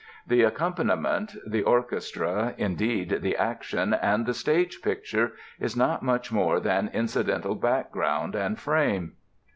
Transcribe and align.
The 0.25 0.41
accompaniment, 0.41 1.35
the 1.45 1.61
orchestra, 1.61 2.55
indeed 2.57 3.19
the 3.21 3.37
"action" 3.37 3.93
and 3.93 4.25
the 4.25 4.33
stage 4.33 4.81
picture 4.81 5.33
is 5.59 5.77
not 5.77 6.01
much 6.01 6.31
more 6.31 6.59
than 6.59 6.89
incidental 6.91 7.53
background 7.53 8.33
and 8.33 8.57
frame. 8.57 9.13